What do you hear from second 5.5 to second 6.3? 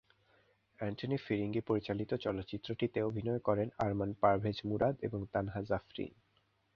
Jafrin.